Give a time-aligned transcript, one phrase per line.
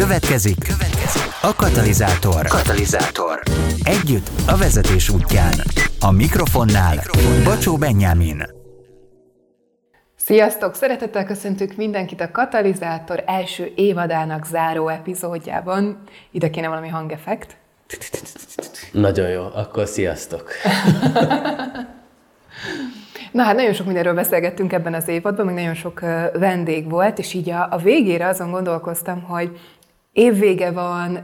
[0.00, 2.46] Következik, következik a katalizátor.
[2.46, 3.42] Katalizátor.
[3.82, 5.54] Együtt a vezetés útján.
[6.00, 7.44] A mikrofonnál, mikrofonnál.
[7.44, 8.42] Bacsó Benyámin.
[10.16, 10.74] Sziasztok!
[10.74, 16.02] Szeretettel köszöntünk mindenkit a Katalizátor első évadának záró epizódjában.
[16.30, 17.56] Ide kéne valami hangeffekt.
[18.92, 20.50] Nagyon jó, akkor sziasztok!
[23.32, 26.00] Na hát nagyon sok mindenről beszélgettünk ebben az évadban, még nagyon sok
[26.32, 29.58] vendég volt, és így a, a végére azon gondolkoztam, hogy
[30.12, 31.18] évvége van,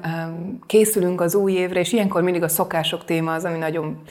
[0.67, 4.03] készülünk az új évre, és ilyenkor mindig a szokások téma az, ami nagyon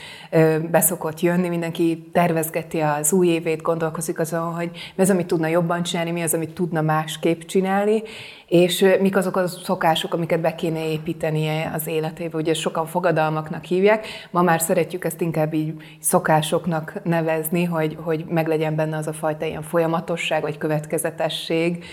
[0.71, 1.47] beszokott jönni.
[1.47, 6.21] Mindenki tervezgeti az új évét, gondolkozik azon, hogy mi az, amit tudna jobban csinálni, mi
[6.21, 8.01] az, amit tudna másképp csinálni,
[8.47, 12.37] és mik azok a szokások, amiket be kéne építenie az életébe.
[12.37, 18.75] Ugye sokan fogadalmaknak hívják, ma már szeretjük ezt inkább így szokásoknak nevezni, hogy, hogy meglegyen
[18.75, 21.83] benne az a fajta ilyen folyamatosság vagy következetesség,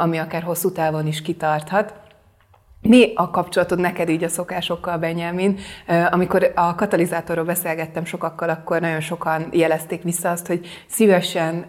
[0.00, 1.94] ami akár hosszú távon is kitarthat.
[2.88, 5.58] Mi a kapcsolatod neked így a szokásokkal, Benyelmin?
[6.10, 11.66] Amikor a katalizátorról beszélgettem sokakkal, akkor nagyon sokan jelezték vissza azt, hogy szívesen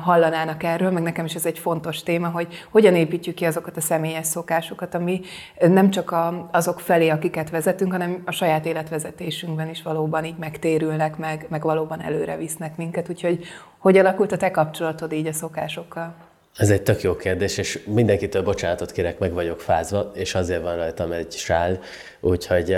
[0.00, 3.80] hallanának erről, meg nekem is ez egy fontos téma, hogy hogyan építjük ki azokat a
[3.80, 5.20] személyes szokásokat, ami
[5.60, 6.14] nem csak
[6.50, 12.02] azok felé, akiket vezetünk, hanem a saját életvezetésünkben is valóban így megtérülnek, meg, meg valóban
[12.02, 13.08] előre visznek minket.
[13.08, 13.44] Úgyhogy
[13.78, 16.14] hogy alakult a te kapcsolatod így a szokásokkal?
[16.56, 20.76] Ez egy tök jó kérdés, és mindenkitől bocsánatot kérek, meg vagyok fázva, és azért van
[20.76, 21.80] rajtam egy sál,
[22.24, 22.76] úgyhogy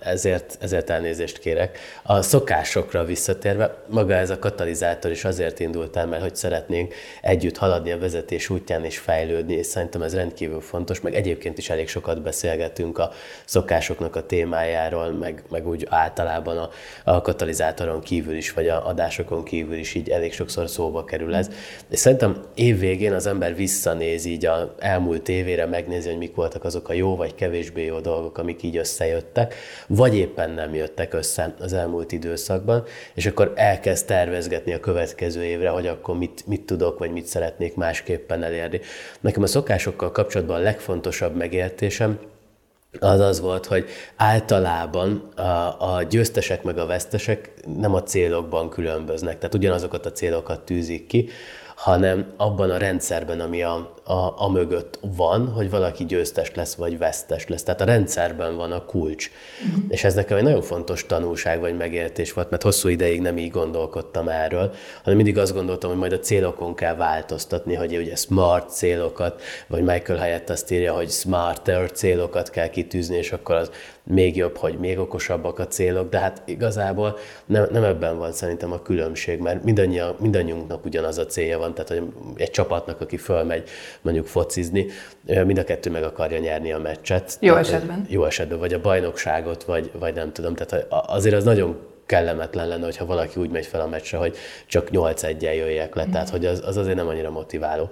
[0.00, 1.78] ezért, ezért elnézést kérek.
[2.02, 7.56] A szokásokra visszatérve, maga ez a katalizátor is azért indult el, mert hogy szeretnénk együtt
[7.56, 11.88] haladni a vezetés útján és fejlődni, és szerintem ez rendkívül fontos, meg egyébként is elég
[11.88, 13.12] sokat beszélgetünk a
[13.44, 16.70] szokásoknak a témájáról, meg, meg úgy általában a,
[17.04, 21.50] a katalizátoron kívül is, vagy a adásokon kívül is így elég sokszor szóba kerül ez.
[21.90, 26.88] És szerintem évvégén az ember visszanéz így a elmúlt évére, megnézi, hogy mik voltak azok
[26.88, 29.54] a jó vagy kevésbé jó dolgok, amik így összejöttek,
[29.86, 35.68] vagy éppen nem jöttek össze az elmúlt időszakban, és akkor elkezd tervezgetni a következő évre,
[35.68, 38.80] hogy akkor mit, mit tudok, vagy mit szeretnék másképpen elérni.
[39.20, 42.18] Nekem a szokásokkal kapcsolatban a legfontosabb megértésem,
[43.00, 49.38] az az volt, hogy általában a, a győztesek meg a vesztesek nem a célokban különböznek,
[49.38, 51.28] tehát ugyanazokat a célokat tűzik ki,
[51.78, 56.98] hanem abban a rendszerben, ami a, a, a mögött van, hogy valaki győztes lesz, vagy
[56.98, 57.62] vesztes lesz.
[57.62, 59.30] Tehát a rendszerben van a kulcs.
[59.68, 59.84] Uh-huh.
[59.88, 63.50] És ez nekem egy nagyon fontos tanulság, vagy megértés volt, mert hosszú ideig nem így
[63.50, 68.70] gondolkodtam erről, hanem mindig azt gondoltam, hogy majd a célokon kell változtatni, hogy ugye smart
[68.70, 73.70] célokat, vagy Michael Hyatt azt írja, hogy smarter célokat kell kitűzni, és akkor az
[74.08, 78.72] még jobb, hogy még okosabbak a célok, de hát igazából nem, nem ebben van szerintem
[78.72, 79.64] a különbség, mert
[80.18, 82.02] mindannyiunknak ugyanaz a célja van, tehát hogy
[82.36, 83.68] egy csapatnak, aki fölmegy
[84.00, 84.86] mondjuk focizni,
[85.44, 87.36] mind a kettő meg akarja nyerni a meccset.
[87.40, 88.06] Jó esetben.
[88.08, 90.54] Jó esetben, vagy a bajnokságot, vagy, vagy nem tudom.
[90.54, 94.36] Tehát azért az nagyon kellemetlen lenne, hogyha valaki úgy megy fel a meccsre, hogy
[94.66, 96.10] csak 8 1 jöjjek le, mm.
[96.10, 97.90] tehát hogy az, az azért nem annyira motiváló.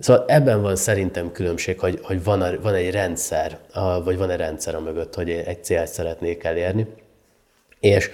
[0.00, 3.58] Szóval ebben van szerintem különbség, hogy, hogy van, a, van egy rendszer,
[4.04, 6.86] vagy van egy rendszer a mögött, hogy egy célt szeretnék elérni,
[7.80, 8.10] és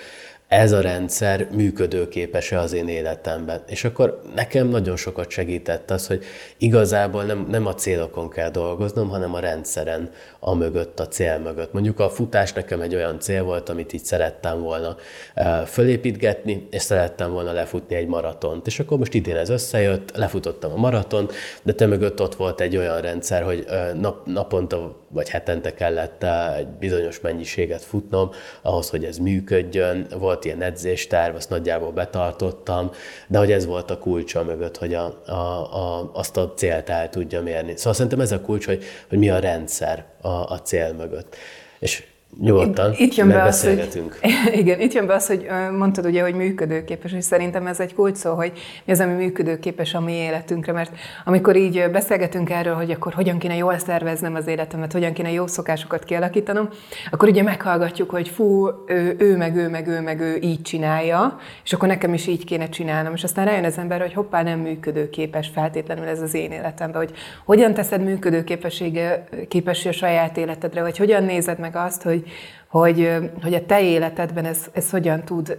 [0.49, 3.63] ez a rendszer működőképes-e az én életemben.
[3.67, 6.25] És akkor nekem nagyon sokat segített az, hogy
[6.57, 11.73] igazából nem, nem a célokon kell dolgoznom, hanem a rendszeren, a mögött, a cél mögött.
[11.73, 14.97] Mondjuk a futás nekem egy olyan cél volt, amit így szerettem volna
[15.35, 18.67] eh, fölépítgetni, és szerettem volna lefutni egy maratont.
[18.67, 21.29] És akkor most idén ez összejött, lefutottam a maraton,
[21.63, 26.25] de te mögött ott volt egy olyan rendszer, hogy eh, nap, naponta vagy hetente kellett
[26.57, 28.31] egy bizonyos mennyiséget futnom,
[28.63, 30.07] ahhoz, hogy ez működjön.
[30.19, 32.91] Volt ilyen edzésterv, azt nagyjából betartottam,
[33.29, 37.09] de hogy ez volt a kulcsa mögött, hogy a, a, a, azt a célt el
[37.09, 37.77] tudjam érni.
[37.77, 41.37] Szóval szerintem ez a kulcs, hogy, hogy mi a rendszer a, a cél mögött.
[41.79, 42.05] És
[42.41, 43.89] nyugodtan itt jön be az, hogy,
[44.61, 45.47] Igen, itt jön be az, hogy
[45.79, 48.53] mondtad ugye, hogy működőképes, és szerintem ez egy kulcs szó, hogy
[48.85, 50.93] mi az, ami működőképes a mi életünkre, mert
[51.25, 55.47] amikor így beszélgetünk erről, hogy akkor hogyan kéne jól szerveznem az életemet, hogyan kéne jó
[55.47, 56.69] szokásokat kialakítanom,
[57.11, 61.39] akkor ugye meghallgatjuk, hogy fú, ő, ő meg ő, meg ő, meg ő így csinálja,
[61.65, 64.59] és akkor nekem is így kéne csinálnom, és aztán rájön az ember, hogy hoppá, nem
[64.59, 67.13] működőképes feltétlenül ez az én életemben, hogy
[67.45, 72.26] hogyan teszed működőképessége képessé a saját életedre, vagy hogyan nézed meg azt, hogy
[72.69, 75.59] hogy, hogy a te életedben ez, ez hogyan tud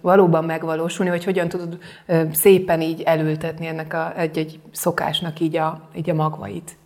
[0.00, 1.78] valóban megvalósulni, vagy hogyan tudod
[2.32, 6.76] szépen így elültetni ennek a, egy-egy szokásnak így a, így a magvait.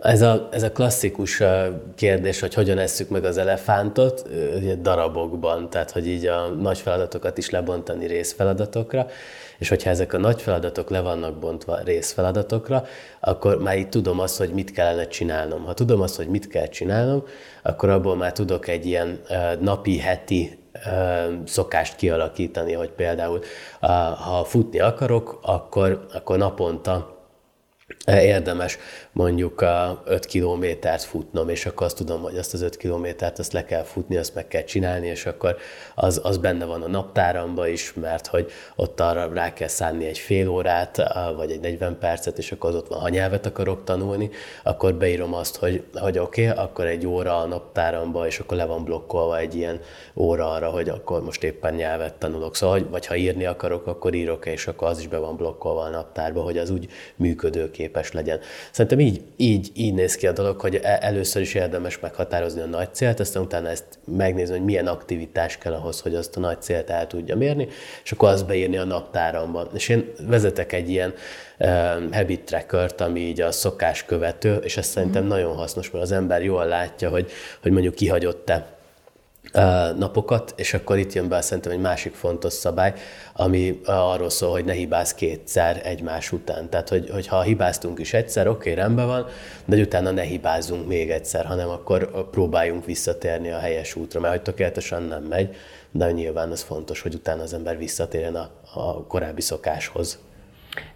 [0.00, 1.42] Ez a, ez a klasszikus
[1.94, 7.38] kérdés, hogy hogyan esszük meg az elefántot, ugye darabokban, tehát hogy így a nagy feladatokat
[7.38, 9.06] is lebontani részfeladatokra,
[9.58, 12.84] és hogyha ezek a nagy feladatok le vannak bontva részfeladatokra,
[13.20, 15.64] akkor már így tudom azt, hogy mit kellene csinálnom.
[15.64, 17.24] Ha tudom azt, hogy mit kell csinálnom,
[17.62, 19.20] akkor abból már tudok egy ilyen
[19.60, 20.58] napi, heti
[21.44, 23.40] szokást kialakítani, hogy például
[24.24, 27.14] ha futni akarok, akkor, akkor naponta
[28.06, 28.78] érdemes
[29.16, 33.52] mondjuk a 5 kilométert futnom, és akkor azt tudom, hogy azt az 5 kilométert azt
[33.52, 35.56] le kell futni, azt meg kell csinálni, és akkor
[35.94, 40.18] az, az benne van a naptáramba is, mert hogy ott arra rá kell szánni egy
[40.18, 41.02] fél órát,
[41.36, 44.30] vagy egy 40 percet, és akkor az ott van, ha nyelvet akarok tanulni,
[44.62, 48.64] akkor beírom azt, hogy, hogy oké, okay, akkor egy óra a naptáramba, és akkor le
[48.64, 49.80] van blokkolva egy ilyen
[50.14, 52.56] óra arra, hogy akkor most éppen nyelvet tanulok.
[52.56, 55.88] Szóval, vagy ha írni akarok, akkor írok, és akkor az is be van blokkolva a
[55.88, 58.40] naptárba, hogy az úgy működőképes legyen.
[58.70, 62.66] Szerintem így, így, így néz ki a dolog, hogy e- először is érdemes meghatározni a
[62.66, 66.62] nagy célt, aztán utána ezt megnézni, hogy milyen aktivitás kell ahhoz, hogy azt a nagy
[66.62, 67.68] célt el tudja mérni,
[68.04, 69.68] és akkor azt beírni a naptáramban.
[69.74, 71.14] És én vezetek egy ilyen
[71.58, 75.28] uh, habit tracker ami így a szokás követő, és ez szerintem mm.
[75.28, 77.30] nagyon hasznos, mert az ember jól látja, hogy,
[77.62, 78.75] hogy mondjuk kihagyott-e
[79.96, 82.94] napokat, és akkor itt jön be szerintem egy másik fontos szabály,
[83.34, 86.70] ami arról szól, hogy ne hibáz kétszer egymás után.
[86.70, 89.26] Tehát, hogy, hogy ha hibáztunk is egyszer, oké, okay, rendben van,
[89.64, 94.42] de utána ne hibázzunk még egyszer, hanem akkor próbáljunk visszatérni a helyes útra, mert hogy
[94.42, 95.56] tökéletesen nem megy,
[95.90, 100.18] de nyilván az fontos, hogy utána az ember visszatérjen a, a korábbi szokáshoz.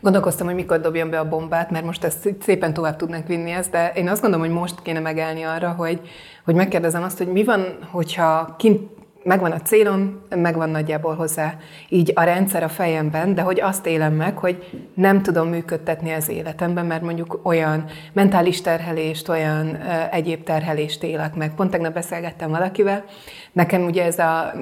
[0.01, 3.71] Gondolkoztam, hogy mikor dobjam be a bombát, mert most ezt szépen tovább tudnánk vinni ezt,
[3.71, 6.01] de én azt gondolom, hogy most kéne megállni arra, hogy,
[6.45, 11.55] hogy megkérdezem azt, hogy mi van, hogyha kint megvan a célom, megvan nagyjából hozzá
[11.89, 16.29] így a rendszer a fejemben, de hogy azt élem meg, hogy nem tudom működtetni az
[16.29, 21.55] életemben, mert mondjuk olyan mentális terhelést, olyan uh, egyéb terhelést élek meg.
[21.55, 23.05] Pont tegnap beszélgettem valakivel,
[23.53, 24.53] nekem ugye ez a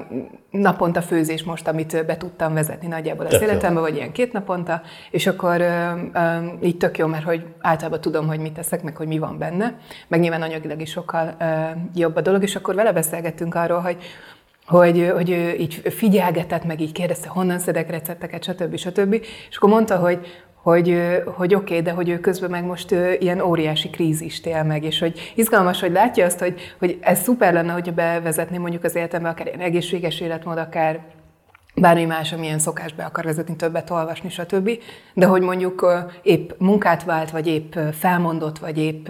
[0.49, 5.27] naponta főzés most, amit be tudtam vezetni nagyjából az életemben, vagy ilyen két naponta, és
[5.27, 9.07] akkor uh, uh, így tök jó, mert hogy általában tudom, hogy mit teszek, meg hogy
[9.07, 9.75] mi van benne,
[10.07, 11.47] meg nyilván anyagilag is sokkal uh,
[11.95, 13.97] jobb a dolog, és akkor vele beszélgettünk arról, hogy
[14.69, 18.77] hogy, hogy ő így figyelgetett, meg így kérdezte, honnan szedek recepteket, stb.
[18.77, 19.13] stb.
[19.49, 20.19] És akkor mondta, hogy,
[20.61, 24.83] hogy, hogy oké, okay, de hogy ő közben meg most ilyen óriási krízist él meg,
[24.83, 28.95] és hogy izgalmas, hogy látja azt, hogy, hogy ez szuper lenne, hogyha bevezetné mondjuk az
[28.95, 30.99] életembe akár egészséges életmód, akár
[31.75, 34.69] bármi más, amilyen szokás be akar vezetni, többet olvasni, stb.
[35.13, 39.09] De hogy mondjuk épp munkát vált, vagy épp felmondott, vagy épp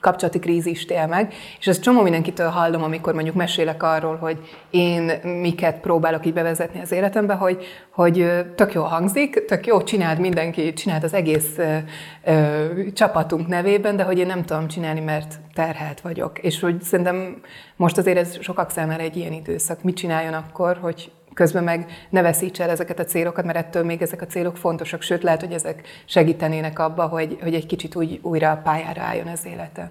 [0.00, 4.38] kapcsolati krízist él meg, és ezt csomó mindenkitől hallom, amikor mondjuk mesélek arról, hogy
[4.70, 10.18] én miket próbálok így bevezetni az életembe, hogy, hogy tök jó hangzik, tök jó, csináld
[10.18, 11.76] mindenki, csináld az egész ö,
[12.24, 16.38] ö, csapatunk nevében, de hogy én nem tudom csinálni, mert terhelt vagyok.
[16.38, 17.40] És hogy szerintem
[17.76, 19.82] most azért ez sokak számára egy ilyen időszak.
[19.82, 24.02] Mit csináljon akkor, hogy közben meg ne veszítse el ezeket a célokat, mert ettől még
[24.02, 28.18] ezek a célok fontosak, sőt lehet, hogy ezek segítenének abba, hogy, hogy egy kicsit úgy
[28.22, 29.90] újra a pályára álljon az élete.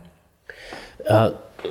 [1.06, 1.14] A,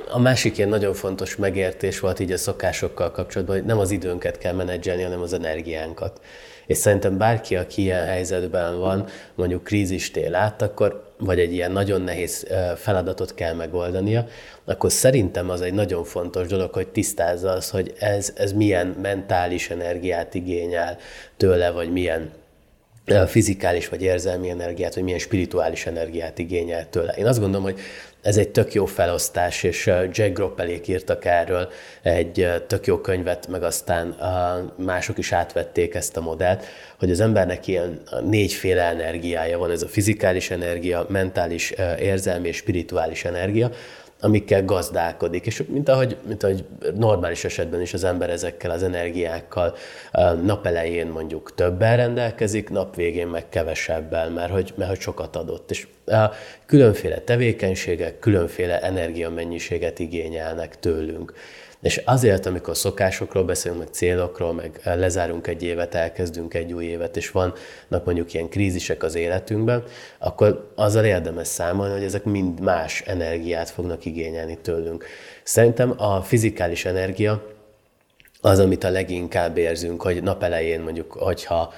[0.09, 4.37] a másik ilyen nagyon fontos megértés volt így a szokásokkal kapcsolatban, hogy nem az időnket
[4.37, 6.21] kell menedzselni, hanem az energiánkat.
[6.67, 9.05] És szerintem bárki, aki ilyen helyzetben van,
[9.35, 14.27] mondjuk krízist él át, akkor vagy egy ilyen nagyon nehéz feladatot kell megoldania,
[14.65, 19.69] akkor szerintem az egy nagyon fontos dolog, hogy tisztázza az, hogy ez, ez milyen mentális
[19.69, 20.97] energiát igényel
[21.37, 22.31] tőle, vagy milyen
[23.27, 27.11] fizikális vagy érzelmi energiát, vagy milyen spirituális energiát igényel tőle.
[27.11, 27.79] Én azt gondolom, hogy
[28.21, 31.69] ez egy tök jó felosztás, és Jack Groppelék írtak erről
[32.01, 34.15] egy tök jó könyvet, meg aztán
[34.75, 36.65] mások is átvették ezt a modellt,
[36.99, 43.25] hogy az embernek ilyen négyféle energiája van, ez a fizikális energia, mentális, érzelmi és spirituális
[43.25, 43.71] energia,
[44.19, 45.45] amikkel gazdálkodik.
[45.45, 49.75] És mint ahogy, mint ahogy normális esetben is az ember ezekkel az energiákkal
[50.43, 55.71] napelején mondjuk többen rendelkezik, nap végén meg kevesebbel, mert hogy, mert hogy sokat adott.
[55.71, 55.87] És
[56.65, 61.33] különféle tevékenységek, különféle energiamennyiséget igényelnek tőlünk.
[61.87, 67.17] És azért, amikor szokásokról beszélünk, meg célokról, meg lezárunk egy évet, elkezdünk egy új évet,
[67.17, 69.83] és vannak mondjuk ilyen krízisek az életünkben,
[70.17, 75.05] akkor azzal érdemes számolni, hogy ezek mind más energiát fognak igényelni tőlünk.
[75.43, 77.43] Szerintem a fizikális energia
[78.41, 81.73] az, amit a leginkább érzünk, hogy napelején mondjuk, hogyha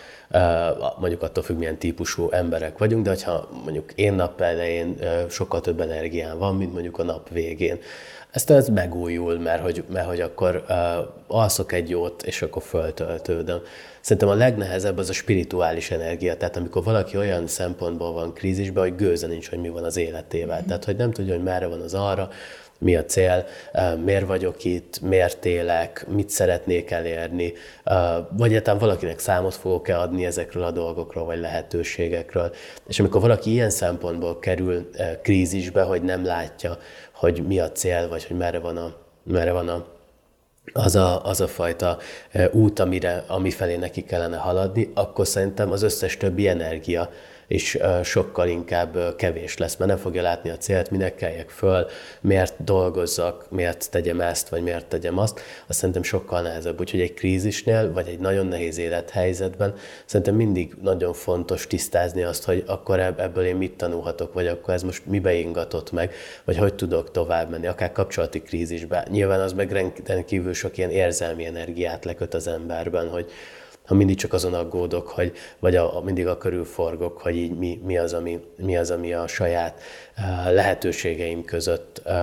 [1.00, 4.98] mondjuk attól függ, milyen típusú emberek vagyunk, de ha mondjuk én nap elején
[5.29, 7.79] sokkal több energiám van, mint mondjuk a nap végén,
[8.31, 10.75] ezt ez megújul, mert hogy, mert hogy akkor uh,
[11.27, 13.59] alszok egy jót, és akkor föltöltődöm.
[14.01, 18.95] Szerintem a legnehezebb az a spirituális energia, tehát amikor valaki olyan szempontból van krízisben, hogy
[18.95, 20.63] gőze nincs, hogy mi van az életével.
[20.67, 22.29] Tehát, hogy nem tudja, hogy merre van az arra,
[22.79, 23.45] mi a cél,
[24.03, 27.53] miért vagyok itt, miért élek, mit szeretnék elérni,
[28.29, 32.53] vagy egyáltalán valakinek számot fogok-e adni ezekről a dolgokról, vagy lehetőségekről.
[32.88, 34.89] És amikor valaki ilyen szempontból kerül
[35.21, 36.77] krízisbe, hogy nem látja,
[37.12, 39.86] hogy mi a cél, vagy hogy merre van a, merre van a
[40.74, 41.98] az a, az a fajta
[42.51, 47.09] út, amire, ami felé neki kellene haladni, akkor szerintem az összes többi energia
[47.50, 51.86] és sokkal inkább kevés lesz, mert nem fogja látni a célt, minek kelljek föl,
[52.22, 56.79] miért dolgozzak, miért tegyem ezt, vagy miért tegyem azt, azt szerintem sokkal nehezebb.
[56.79, 59.75] Úgyhogy egy krízisnél, vagy egy nagyon nehéz élethelyzetben
[60.06, 64.84] szerintem mindig nagyon fontos tisztázni azt, hogy akkor ebből én mit tanulhatok, vagy akkor ez
[64.84, 66.13] most mibe ingatott meg,
[66.44, 69.08] vagy hogy tudok tovább menni, akár kapcsolati krízisbe.
[69.10, 69.72] Nyilván az meg
[70.06, 73.32] rendkívül sok ilyen érzelmi energiát leköt az emberben, hogy,
[73.89, 77.81] ha mindig csak azon aggódok, hogy, vagy a, mindig a körül forgok, hogy így mi,
[77.86, 79.81] mi, az, ami, mi az, ami a saját
[80.51, 82.13] lehetőségeim között uh,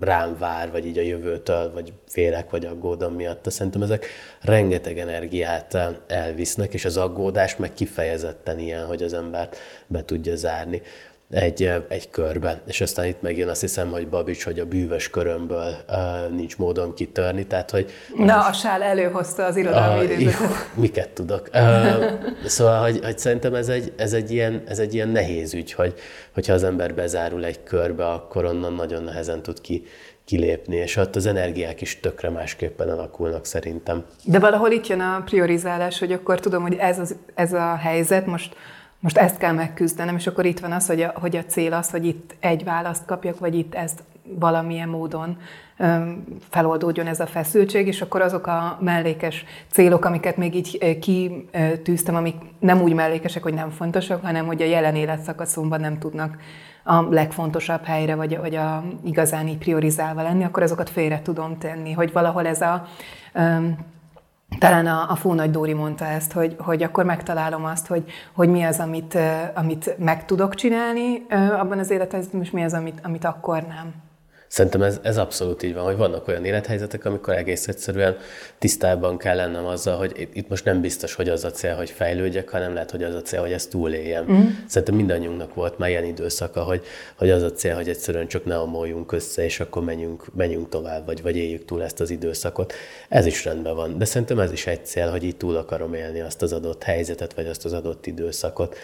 [0.00, 3.50] rám vár, vagy így a jövőtől, vagy félek, vagy aggódom miatt.
[3.50, 4.06] Szerintem ezek
[4.40, 10.82] rengeteg energiát elvisznek, és az aggódás meg kifejezetten ilyen, hogy az embert be tudja zárni
[11.30, 12.60] egy, egy körben.
[12.66, 16.94] És aztán itt megjön azt hiszem, hogy Babics, hogy a bűvös körömből uh, nincs módon
[16.94, 17.90] kitörni, tehát hogy...
[18.16, 20.30] Na, a sál előhozta az irodalmi uh, jó,
[20.74, 21.48] Miket tudok.
[21.54, 22.04] Uh,
[22.44, 25.94] szóval, hogy, hogy szerintem ez egy, ez, egy ilyen, ez egy ilyen nehéz ügy, hogy,
[26.34, 29.84] hogyha az ember bezárul egy körbe, akkor onnan nagyon nehezen tud ki,
[30.24, 34.04] kilépni, és ott az energiák is tökre másképpen alakulnak szerintem.
[34.24, 38.26] De valahol itt jön a priorizálás, hogy akkor tudom, hogy ez, az, ez a helyzet
[38.26, 38.54] most
[39.00, 41.90] most ezt kell megküzdenem, és akkor itt van az, hogy a, hogy a cél az,
[41.90, 44.02] hogy itt egy választ kapjak, vagy itt ezt
[44.38, 45.36] valamilyen módon
[46.50, 52.34] feloldódjon ez a feszültség, és akkor azok a mellékes célok, amiket még így kitűztem, amik
[52.58, 56.36] nem úgy mellékesek, hogy nem fontosak, hanem hogy a jelen életszakaszomban nem tudnak
[56.84, 61.92] a legfontosabb helyre, vagy, vagy a igazán így priorizálva lenni, akkor azokat félre tudom tenni,
[61.92, 62.86] hogy valahol ez a
[64.58, 68.48] talán a, a Fó Nagy Dóri mondta ezt, hogy, hogy akkor megtalálom azt, hogy, hogy
[68.48, 69.18] mi az, amit,
[69.54, 73.94] amit meg tudok csinálni abban az életben, és mi az, amit, amit akkor nem.
[74.50, 78.16] Szerintem ez, ez abszolút így van, hogy vannak olyan élethelyzetek, amikor egész egyszerűen
[78.58, 82.48] tisztában kell lennem azzal, hogy itt most nem biztos, hogy az a cél, hogy fejlődjek,
[82.48, 84.32] hanem lehet, hogy az a cél, hogy ezt túléljem.
[84.32, 84.46] Mm.
[84.66, 86.82] Szerintem mindannyiunknak volt már ilyen időszaka, hogy,
[87.16, 91.06] hogy az a cél, hogy egyszerűen csak ne omoljunk össze, és akkor menjünk, menjünk tovább,
[91.06, 92.72] vagy, vagy éljük túl ezt az időszakot.
[93.08, 96.20] Ez is rendben van, de szerintem ez is egy cél, hogy így túl akarom élni
[96.20, 98.76] azt az adott helyzetet, vagy azt az adott időszakot.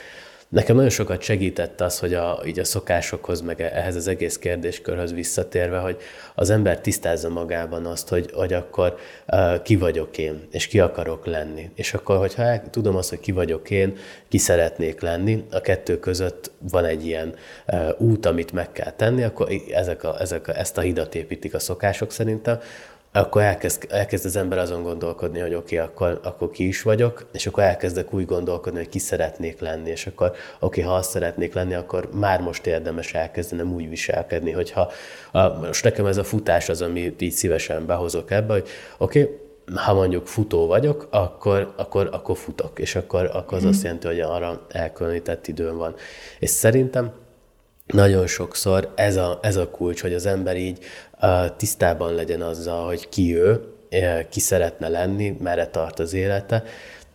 [0.49, 5.13] Nekem nagyon sokat segített az, hogy a, így a szokásokhoz, meg ehhez az egész kérdéskörhöz
[5.13, 5.97] visszatérve, hogy
[6.35, 11.27] az ember tisztázza magában azt, hogy, hogy akkor uh, ki vagyok én, és ki akarok
[11.27, 11.71] lenni.
[11.75, 13.97] És akkor, hogyha el, tudom azt, hogy ki vagyok én,
[14.29, 17.35] ki szeretnék lenni, a kettő között van egy ilyen
[17.67, 21.55] uh, út, amit meg kell tenni, akkor ezek a, ezek a, ezt a hidat építik
[21.55, 22.59] a szokások szerintem,
[23.17, 27.27] akkor elkezd, elkezd az ember azon gondolkodni, hogy oké, okay, akkor, akkor ki is vagyok,
[27.33, 31.11] és akkor elkezdek úgy gondolkodni, hogy ki szeretnék lenni, és akkor oké, okay, ha azt
[31.11, 34.91] szeretnék lenni, akkor már most érdemes elkezdenem úgy viselkedni, hogyha
[35.33, 38.69] a, most nekem ez a futás az, amit így szívesen behozok ebbe, hogy
[38.99, 39.45] oké, okay,
[39.75, 43.69] ha mondjuk futó vagyok, akkor, akkor, akkor futok, és akkor, akkor az mm.
[43.69, 45.95] azt jelenti, hogy arra elkülönített időm van.
[46.39, 47.13] És szerintem
[47.87, 50.79] nagyon sokszor ez a, ez a kulcs, hogy az ember így
[51.57, 53.65] tisztában legyen azzal, hogy ki ő,
[54.29, 56.65] ki szeretne lenni, merre tart az élete,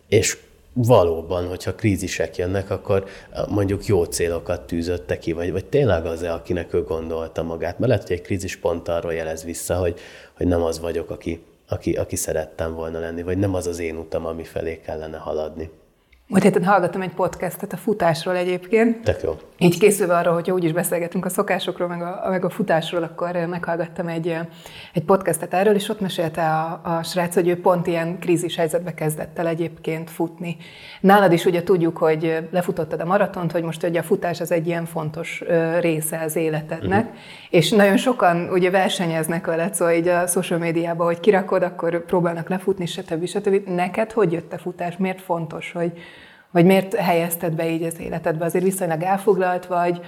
[0.08, 0.38] és
[0.72, 3.04] valóban, hogyha krízisek jönnek, akkor
[3.48, 7.78] mondjuk jó célokat tűzötte ki, vagy, vagy tényleg az-e, akinek ő gondolta magát.
[7.78, 10.00] Mert lehet, hogy egy krízis pont arról jelez vissza, hogy,
[10.36, 13.96] hogy nem az vagyok, aki, aki, aki szerettem volna lenni, vagy nem az az én
[13.96, 15.70] utam, ami felé kellene haladni.
[16.32, 19.02] Múlt héten hallgattam egy podcastet a futásról egyébként.
[19.02, 19.36] Tök jó.
[19.58, 24.08] Így készülve arra, hogy úgyis beszélgetünk a szokásokról, meg a, meg a futásról, akkor meghallgattam
[24.08, 24.36] egy,
[24.92, 28.94] egy podcastet erről, és ott mesélte a, a srác, hogy ő pont ilyen krízis helyzetbe
[28.94, 30.56] kezdett el egyébként futni.
[31.00, 34.66] Nálad is ugye tudjuk, hogy lefutottad a maratont, hogy most hogy a futás az egy
[34.66, 35.42] ilyen fontos
[35.80, 37.18] része az életednek, uh-huh.
[37.50, 42.48] és nagyon sokan ugye versenyeznek veled, szóval így a social médiában, hogy kirakod, akkor próbálnak
[42.48, 43.26] lefutni, stb.
[43.26, 43.68] stb.
[43.68, 44.96] Neked hogy jött a futás?
[44.96, 45.92] Miért fontos, hogy
[46.52, 48.44] vagy miért helyezted be így az életedbe?
[48.44, 50.00] Azért viszonylag elfoglalt vagy,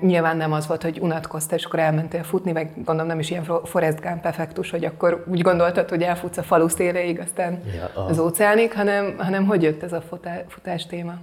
[0.00, 3.44] Nyilván nem az volt, hogy unatkoztál, és akkor elmentél futni, meg gondolom nem is ilyen
[3.64, 8.08] Forrest Gump effektus, hogy akkor úgy gondoltad, hogy elfutsz a falu széléig, aztán ja, a...
[8.08, 10.02] az óceánig, hanem, hanem hogy jött ez a
[10.48, 11.14] futás téma?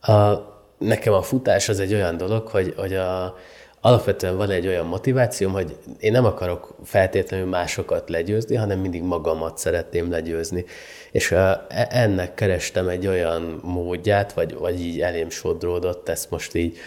[0.00, 0.32] A,
[0.78, 3.34] nekem a futás az egy olyan dolog, hogy, hogy a,
[3.80, 9.58] alapvetően van egy olyan motivációm, hogy én nem akarok feltétlenül másokat legyőzni, hanem mindig magamat
[9.58, 10.64] szeretném legyőzni.
[11.12, 16.78] És e, ennek kerestem egy olyan módját, vagy, vagy így elém sodródott, ezt most így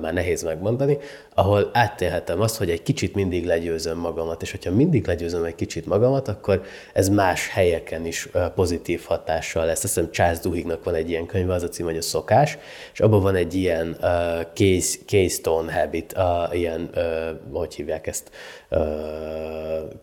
[0.00, 0.98] már nehéz megmondani,
[1.34, 5.86] ahol áttélhetem azt, hogy egy kicsit mindig legyőzöm magamat, és hogyha mindig legyőzöm egy kicsit
[5.86, 6.62] magamat, akkor
[6.92, 9.84] ez más helyeken is pozitív hatással lesz.
[9.84, 12.58] Azt hiszem Charles Duhiggnak van egy ilyen könyv, az a cím, hogy a szokás,
[12.92, 14.06] és abban van egy ilyen uh,
[14.54, 18.30] case, keystone habit, uh, ilyen, uh, hogy hívják ezt,
[18.70, 18.80] uh,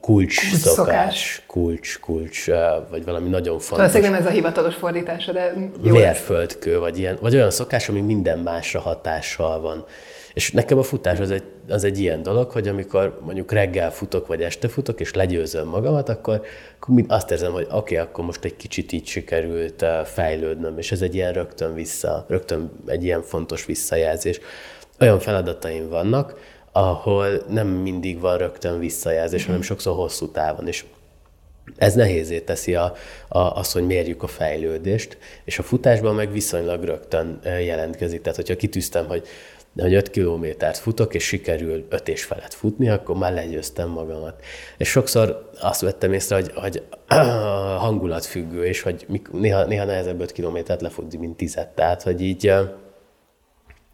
[0.02, 1.44] kulcs, kulcs szokás, szokás.
[1.48, 2.56] kulcs, kulcs, uh,
[2.90, 3.92] vagy valami nagyon fontos.
[3.92, 5.94] Tudom, nem ez a hivatalos fordítása, de jó.
[5.94, 9.86] Vérföldkő, vagy, ilyen, vagy olyan szokás, ami minden másra hatással van.
[10.34, 14.28] És nekem a futás az egy, az egy ilyen dolog, hogy amikor mondjuk reggel futok,
[14.28, 16.42] vagy este futok, és legyőzöm magamat, akkor,
[16.80, 20.92] akkor azt érzem, hogy oké, okay, akkor most egy kicsit így sikerült eh, fejlődnöm, és
[20.92, 24.40] ez egy ilyen rögtön vissza, rögtön egy ilyen fontos visszajelzés.
[25.00, 26.40] Olyan feladataim vannak,
[26.72, 30.86] ahol nem mindig van rögtön visszajelzés, hanem sokszor hosszú távon, és
[31.76, 32.94] ez nehézé teszi a,
[33.28, 38.22] a, azt, hogy mérjük a fejlődést, és a futásban meg viszonylag rögtön jelentkezik.
[38.22, 39.28] Tehát, hogyha kitűztem, hogy,
[39.78, 44.44] hogy 5 kilométert futok, és sikerül 5 és felett futni, akkor már legyőztem magamat.
[44.78, 46.84] És sokszor azt vettem észre, hogy, hogy
[47.86, 52.54] hangulatfüggő, és hogy néha, néha nehezebb 5 kilométert lefutni, mint 10 Tehát, hogy így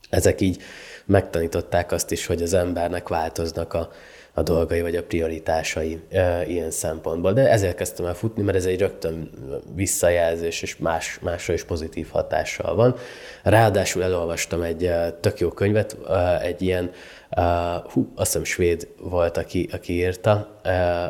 [0.10, 0.62] ezek így
[1.06, 3.90] megtanították azt is, hogy az embernek változnak a,
[4.34, 7.34] a dolgai vagy a prioritásai e, ilyen szempontból.
[7.34, 9.30] De ezért kezdtem el futni, mert ez egy rögtön
[9.76, 12.96] visszajelzés, és más, másra is pozitív hatással van.
[13.44, 15.98] Ráadásul elolvastam egy tök jó könyvet,
[16.42, 16.92] egy ilyen,
[17.84, 20.60] hú, azt hiszem svéd volt, aki, aki írta,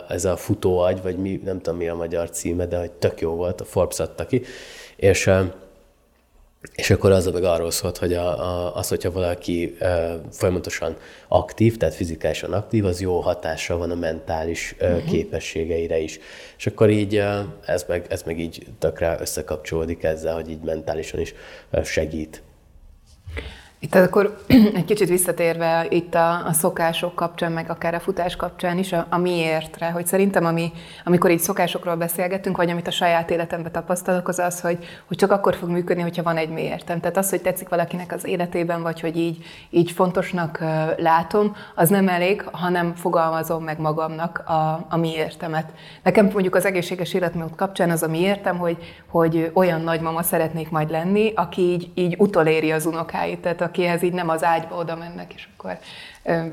[0.09, 3.35] ez a futóagy, vagy mi, nem tudom mi a magyar címe, de hogy tök jó
[3.35, 4.41] volt, a Forbes adta ki,
[4.95, 5.29] és
[6.75, 10.95] és akkor az meg arról szólt, hogy a, a, az, hogyha valaki e, folyamatosan
[11.27, 15.09] aktív, tehát fizikálisan aktív, az jó hatással van a mentális e, uh-huh.
[15.09, 16.19] képességeire is.
[16.57, 21.19] És akkor így e, ez meg, ez meg így tökre összekapcsolódik ezzel, hogy így mentálisan
[21.19, 21.33] is
[21.83, 22.41] segít.
[23.83, 24.37] Itt akkor
[24.79, 29.05] egy kicsit visszatérve itt a, a szokások kapcsán, meg akár a futás kapcsán is, a,
[29.09, 30.71] a miértre, hogy szerintem ami,
[31.03, 35.31] amikor így szokásokról beszélgetünk, vagy amit a saját életemben tapasztalok, az az, hogy, hogy csak
[35.31, 36.99] akkor fog működni, hogyha van egy miértem.
[36.99, 40.59] Tehát az, hogy tetszik valakinek az életében, vagy hogy így, így fontosnak
[40.97, 45.71] látom, az nem elég, hanem fogalmazom meg magamnak a, a miértemet.
[46.03, 50.89] Nekem mondjuk az egészséges életmód kapcsán az a miértem, hogy, hogy olyan nagymama szeretnék majd
[50.89, 53.39] lenni, aki így, így utoléri az unokáit.
[53.39, 55.77] Tehát akihez így nem az ágyba oda mennek, és akkor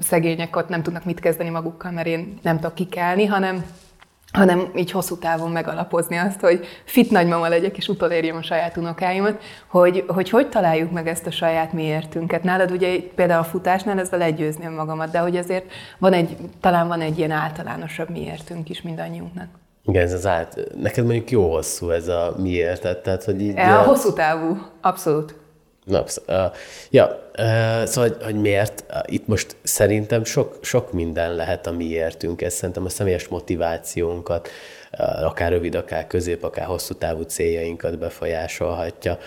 [0.00, 3.64] szegények ott nem tudnak mit kezdeni magukkal, mert én nem tudok kikelni, hanem
[4.33, 9.42] hanem így hosszú távon megalapozni azt, hogy fit nagymama legyek, és utolérjem a saját unokáimat,
[9.66, 12.42] hogy, hogy hogy találjuk meg ezt a saját miértünket.
[12.42, 15.64] Nálad ugye például a futásnál ez a legyőzni magamat, de hogy azért
[15.98, 19.48] van egy, talán van egy ilyen általánosabb miértünk is mindannyiunknak.
[19.87, 20.56] Igen, ez az át.
[20.80, 23.59] Neked mondjuk jó hosszú ez a miért, tehát hogy így...
[23.59, 25.39] A hosszú távú, abszolút.
[25.84, 26.20] Napsz.
[26.28, 26.34] Uh,
[26.90, 28.84] ja, uh, szóval, hogy, miért?
[29.04, 32.42] Itt most szerintem sok, sok minden lehet a miértünk.
[32.42, 34.48] Ez szerintem a személyes motivációnkat,
[34.98, 39.18] uh, akár rövid, akár közép, akár hosszú távú céljainkat befolyásolhatja.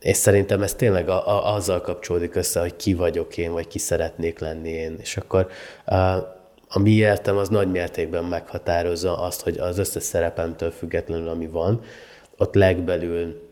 [0.00, 3.78] És szerintem ez tényleg a, a, azzal kapcsolódik össze, hogy ki vagyok én, vagy ki
[3.78, 4.96] szeretnék lenni én.
[5.00, 5.48] És akkor
[5.86, 6.16] uh,
[6.68, 11.80] a miértem az nagy mértékben meghatározza azt, hogy az összes szerepemtől függetlenül, ami van,
[12.36, 13.50] ott legbelül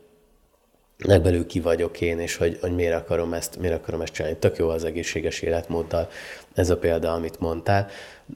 [1.03, 4.37] legbelül ki vagyok én, és hogy, hogy miért, akarom ezt, miért akarom ezt csinálni.
[4.37, 6.09] Tök jó az egészséges életmóddal
[6.53, 7.87] ez a példa, amit mondtál.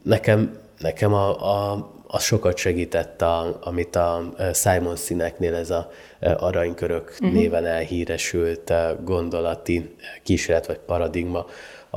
[0.03, 7.09] Nekem, nekem a, a, az sokat segített, a, amit a Simon Sineknél ez a aranykörök
[7.11, 7.31] uh-huh.
[7.31, 8.73] néven elhíresült
[9.03, 11.45] gondolati kísérlet vagy paradigma,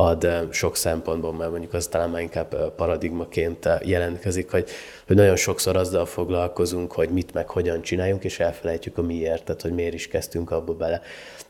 [0.00, 4.68] ad sok szempontból, mert mondjuk az talán már inkább paradigmaként jelentkezik, hogy,
[5.06, 9.62] hogy nagyon sokszor azzal foglalkozunk, hogy mit meg hogyan csináljunk, és elfelejtjük a miért, tehát
[9.62, 11.00] hogy miért is kezdtünk abba bele.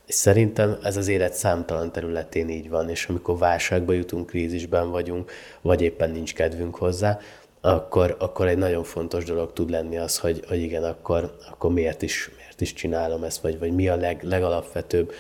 [0.07, 5.83] Szerintem ez az élet számtalan területén így van, és amikor válságba jutunk, krízisben vagyunk, vagy
[5.83, 7.19] éppen nincs kedvünk hozzá,
[7.61, 12.03] akkor, akkor egy nagyon fontos dolog tud lenni az, hogy, hogy igen, akkor, akkor miért,
[12.03, 15.13] is, miért is csinálom ezt, vagy, vagy mi a leg, legalapvetőbb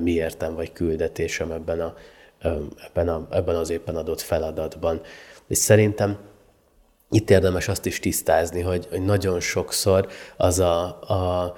[0.00, 1.94] miértem, vagy küldetésem ebben a,
[2.84, 5.00] ebben, a, ebben az éppen adott feladatban.
[5.46, 6.18] És szerintem
[7.10, 11.54] itt érdemes azt is tisztázni, hogy, hogy nagyon sokszor az a, a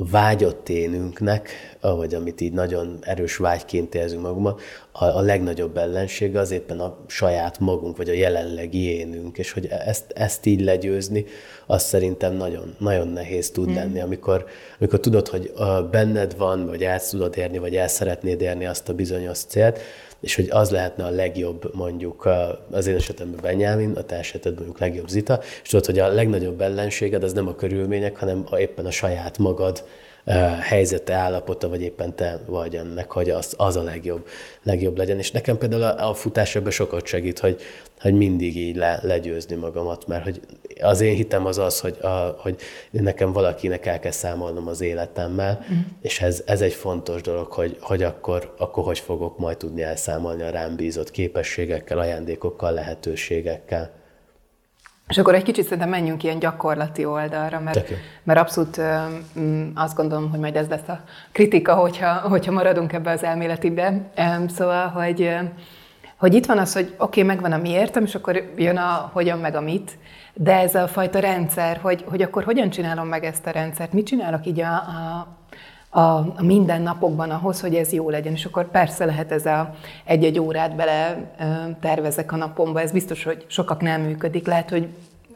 [0.00, 4.56] a vágyott énünknek, ahogy amit így nagyon erős vágyként érzünk magunkban,
[4.92, 9.66] a, a legnagyobb ellensége az éppen a saját magunk, vagy a jelenlegi énünk, és hogy
[9.66, 11.24] ezt, ezt így legyőzni,
[11.66, 13.74] az szerintem nagyon, nagyon nehéz tud mm.
[13.74, 14.44] lenni, amikor,
[14.78, 15.52] amikor tudod, hogy
[15.90, 19.80] benned van, vagy el tudod érni, vagy el szeretnéd érni azt a bizonyos célt,
[20.20, 22.28] és hogy az lehetne a legjobb mondjuk
[22.70, 26.60] az én esetemben Benyámin, a te esetedben mondjuk legjobb Zita, és tudod, hogy a legnagyobb
[26.60, 29.84] ellenséged az nem a körülmények, hanem a, éppen a saját magad
[30.60, 34.26] helyzete, állapota, vagy éppen te vagy ennek, hogy az, az a legjobb,
[34.62, 35.18] legjobb legyen.
[35.18, 37.60] És nekem például a, a futás ebben sokat segít, hogy,
[38.00, 40.40] hogy mindig így le, legyőzni magamat, mert hogy
[40.80, 42.56] az én hitem az az, hogy, a, hogy
[42.90, 45.78] nekem valakinek el kell számolnom az életemmel, mm.
[46.00, 50.42] és ez, ez egy fontos dolog, hogy, hogy akkor, akkor hogy fogok majd tudni elszámolni
[50.42, 53.98] a rám bízott képességekkel, ajándékokkal, lehetőségekkel.
[55.10, 57.90] És akkor egy kicsit szerintem menjünk ilyen gyakorlati oldalra, mert,
[58.22, 58.80] mert abszolút
[59.74, 61.00] azt gondolom, hogy majd ez lesz a
[61.32, 64.10] kritika, hogyha, hogyha maradunk ebbe az elméletibe.
[64.48, 65.30] Szóval, hogy,
[66.16, 69.38] hogy itt van az, hogy oké, okay, megvan a miértem, és akkor jön a hogyan
[69.38, 69.98] meg a mit,
[70.34, 74.06] de ez a fajta rendszer, hogy, hogy akkor hogyan csinálom meg ezt a rendszert, mit
[74.06, 75.26] csinálok így a, a
[75.90, 78.32] a, a mindennapokban ahhoz, hogy ez jó legyen.
[78.32, 79.74] És akkor persze lehet ez a
[80.04, 81.30] egy-egy órát bele
[81.80, 84.46] tervezek a napomba, ez biztos, hogy sokak nem működik.
[84.46, 84.88] Lehet, hogy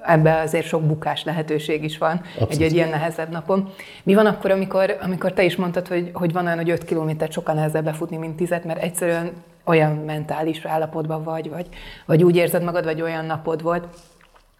[0.06, 3.72] ebbe azért sok bukás lehetőség is van egy-egy ilyen nehezebb napon.
[4.02, 7.32] Mi van akkor, amikor, amikor te is mondtad, hogy, hogy van olyan, hogy 5 kilométert
[7.32, 9.32] sokkal nehezebb lefutni, mint 10 mert egyszerűen
[9.64, 11.66] olyan mentális állapotban vagy, vagy,
[12.06, 13.84] vagy úgy érzed magad, vagy olyan napod volt.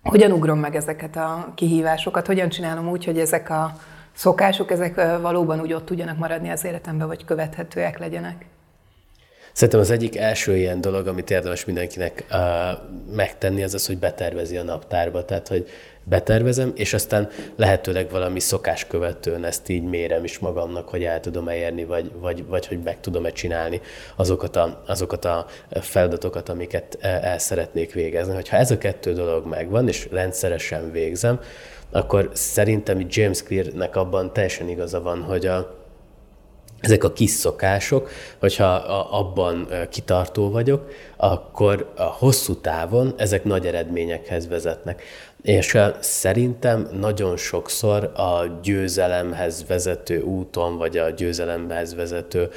[0.03, 2.27] Hogyan ugrom meg ezeket a kihívásokat?
[2.27, 3.73] Hogyan csinálom úgy, hogy ezek a,
[4.15, 8.45] szokások, ezek valóban úgy ott tudjanak maradni az életemben, vagy követhetőek legyenek?
[9.53, 12.39] Szerintem az egyik első ilyen dolog, amit érdemes mindenkinek uh,
[13.15, 15.25] megtenni, az az, hogy betervezi a naptárba.
[15.25, 15.69] Tehát, hogy
[16.05, 21.49] betervezem, és aztán lehetőleg valami szokás követően ezt így mérem is magamnak, hogy el tudom
[21.49, 23.81] érni, vagy, vagy, vagy hogy meg tudom-e csinálni
[24.17, 28.35] azokat a, azokat a feladatokat, amiket el szeretnék végezni.
[28.35, 31.41] Hogyha ez a kettő dolog megvan, és rendszeresen végzem,
[31.91, 35.83] akkor szerintem James Clear-nek abban teljesen igaza van, hogy a,
[36.81, 38.75] ezek a kis szokások, hogyha
[39.11, 45.03] abban kitartó vagyok, akkor a hosszú távon ezek nagy eredményekhez vezetnek.
[45.45, 52.51] És szerintem nagyon sokszor a győzelemhez vezető úton, vagy a győzelemhez vezető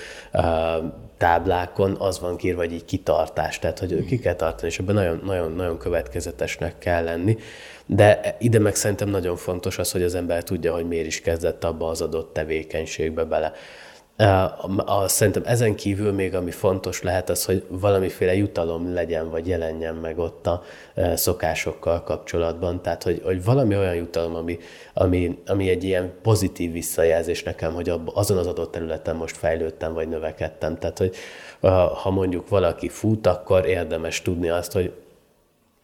[1.18, 5.22] táblákon az van kírva, hogy így kitartás, tehát hogy ki kell tartani, és ebben nagyon,
[5.26, 7.38] nagyon, nagyon következetesnek kell lenni.
[7.86, 11.64] De ide meg szerintem nagyon fontos az, hogy az ember tudja, hogy miért is kezdett
[11.64, 13.54] abba az adott tevékenységbe bele.
[14.86, 19.96] A, szerintem ezen kívül még ami fontos lehet az, hogy valamiféle jutalom legyen, vagy jelenjen
[19.96, 20.64] meg ott a
[21.16, 22.82] szokásokkal kapcsolatban.
[22.82, 24.58] Tehát, hogy, hogy valami olyan jutalom, ami,
[24.94, 29.94] ami, ami egy ilyen pozitív visszajelzés nekem, hogy abba, azon az adott területen most fejlődtem,
[29.94, 30.78] vagy növekedtem.
[30.78, 31.16] Tehát, hogy
[32.04, 34.94] ha mondjuk valaki fut, akkor érdemes tudni azt, hogy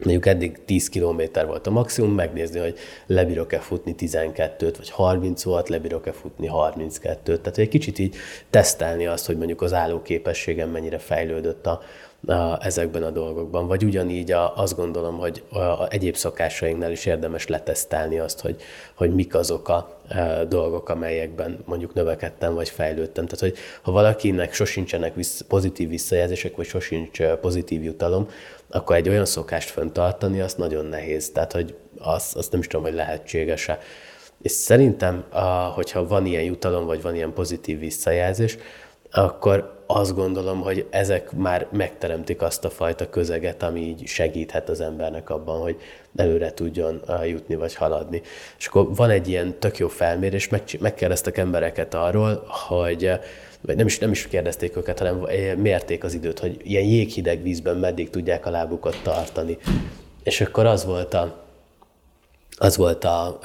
[0.04, 5.70] mondjuk eddig 10 km volt a maximum, megnézni, hogy lebírok-e futni 12-t, vagy 30 volt,
[5.70, 7.24] lebírok-e futni 32-t.
[7.24, 8.16] Tehát egy kicsit így
[8.50, 11.82] tesztelni azt, hogy mondjuk az állóképességem mennyire fejlődött a,
[12.28, 13.68] a, ezekben a dolgokban.
[13.68, 18.62] Vagy ugyanígy a, azt gondolom, hogy a, egyéb szokásainknál is érdemes letesztelni azt, hogy,
[18.94, 23.26] hogy mik azok a, e, dolgok, amelyekben mondjuk növekedtem vagy fejlődtem.
[23.26, 28.30] Tehát, hogy ha valakinek sosincsenek vissz, pozitív visszajelzések, vagy sosincs e, pozitív jutalom,
[28.70, 31.32] akkor egy olyan szokást föntartani, azt nagyon nehéz.
[31.32, 33.80] Tehát, hogy azt, azt nem is tudom, hogy lehetséges-e.
[34.42, 35.24] És szerintem,
[35.74, 38.58] hogyha van ilyen jutalom, vagy van ilyen pozitív visszajelzés,
[39.12, 44.82] akkor azt gondolom, hogy ezek már megteremtik azt a fajta közeget, ami így segíthet az
[44.82, 45.78] embernek abban, hogy
[46.16, 48.22] előre tudjon jutni vagy haladni.
[48.58, 53.12] És akkor van egy ilyen tök jó felmérés, megkérdeztek embereket arról, hogy
[53.62, 55.28] vagy nem is, nem is kérdezték őket, hanem
[55.58, 59.58] mérték az időt, hogy ilyen jéghideg vízben meddig tudják a lábukat tartani.
[60.24, 61.46] És akkor az volt a,
[62.58, 63.40] az volt a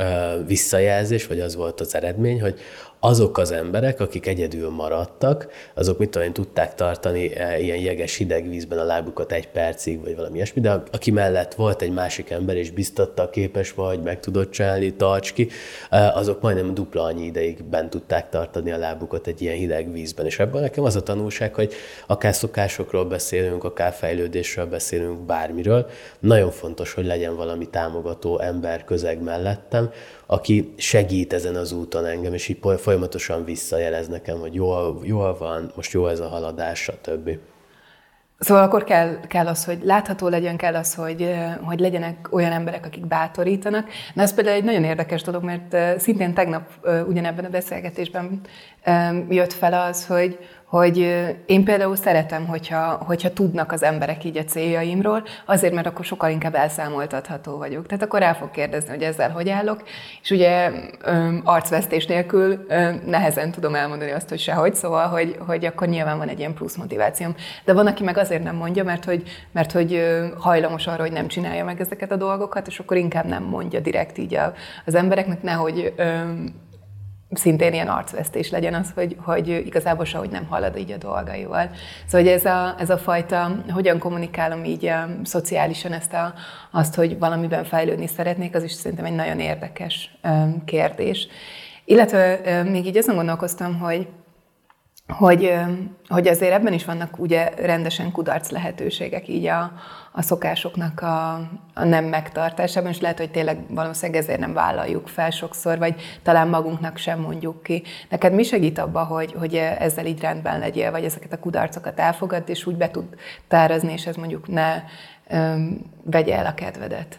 [0.46, 2.60] visszajelzés, vagy az volt az eredmény, hogy
[3.00, 8.16] azok az emberek, akik egyedül maradtak, azok mit tudom én, tudták tartani e, ilyen jeges
[8.16, 12.30] hideg vízben a lábukat egy percig, vagy valami ilyesmi, de aki mellett volt egy másik
[12.30, 15.48] ember, és biztatta, képes vagy, meg tudott csinálni, tarts ki,
[15.90, 20.26] e, azok majdnem dupla annyi ideig bent tudták tartani a lábukat egy ilyen hideg vízben.
[20.26, 21.72] És ebből nekem az a tanulság, hogy
[22.06, 25.86] akár szokásokról beszélünk, akár fejlődésről beszélünk, bármiről,
[26.20, 29.90] nagyon fontos, hogy legyen valami támogató ember közeg mellettem,
[30.30, 35.72] aki segít ezen az úton engem, és így folyamatosan visszajelez nekem, hogy jól, jól van,
[35.74, 37.30] most jó ez a haladás, stb.
[38.38, 42.86] Szóval akkor kell, kell az, hogy látható legyen, kell az, hogy, hogy legyenek olyan emberek,
[42.86, 43.88] akik bátorítanak.
[44.14, 46.70] Na ez például egy nagyon érdekes dolog, mert szintén tegnap
[47.06, 48.40] ugyanebben a beszélgetésben
[49.28, 50.38] jött fel az, hogy,
[50.68, 50.96] hogy
[51.46, 56.30] én például szeretem, hogyha, hogyha tudnak az emberek így a céljaimról, azért, mert akkor sokkal
[56.30, 57.86] inkább elszámoltatható vagyok.
[57.86, 59.82] Tehát akkor el fog kérdezni, hogy ezzel hogy állok,
[60.22, 60.70] és ugye
[61.44, 62.66] arcvesztés nélkül
[63.06, 66.76] nehezen tudom elmondani azt, hogy sehogy, szóval, hogy, hogy akkor nyilván van egy ilyen plusz
[66.76, 67.34] motivációm.
[67.64, 70.04] De van, aki meg azért nem mondja, mert hogy, mert hogy
[70.38, 74.18] hajlamos arra, hogy nem csinálja meg ezeket a dolgokat, és akkor inkább nem mondja direkt
[74.18, 74.38] így
[74.84, 75.94] az embereknek, nehogy
[77.30, 81.70] szintén ilyen arcvesztés legyen az, hogy, hogy igazából sehogy nem halad így a dolgaival.
[82.06, 86.34] Szóval hogy ez a, ez a fajta, hogyan kommunikálom így a, szociálisan ezt a,
[86.70, 90.18] azt, hogy valamiben fejlődni szeretnék, az is szerintem egy nagyon érdekes
[90.64, 91.28] kérdés.
[91.84, 94.08] Illetve még így azon gondolkoztam, hogy
[95.08, 95.54] hogy,
[96.08, 99.72] hogy azért ebben is vannak ugye rendesen kudarc lehetőségek így a,
[100.12, 101.32] a szokásoknak a,
[101.74, 106.48] a nem megtartásában, és lehet, hogy tényleg valószínűleg ezért nem vállaljuk fel sokszor, vagy talán
[106.48, 107.82] magunknak sem mondjuk ki.
[108.08, 112.48] Neked mi segít abba, hogy, hogy ezzel így rendben legyél, vagy ezeket a kudarcokat elfogad,
[112.48, 113.16] és úgy be tud
[113.48, 114.82] tárazni, és ez mondjuk ne
[115.28, 117.18] öm, vegye el a kedvedet?